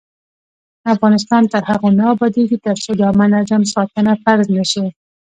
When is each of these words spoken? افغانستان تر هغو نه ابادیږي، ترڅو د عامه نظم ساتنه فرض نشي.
افغانستان 0.93 1.43
تر 1.53 1.61
هغو 1.69 1.89
نه 1.99 2.05
ابادیږي، 2.13 2.57
ترڅو 2.65 2.91
د 2.95 3.01
عامه 3.07 3.25
نظم 3.33 3.61
ساتنه 3.73 4.11
فرض 4.23 4.47
نشي. 4.57 4.85